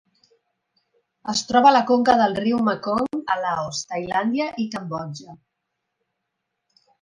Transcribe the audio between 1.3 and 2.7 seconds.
Es troba a la conca del riu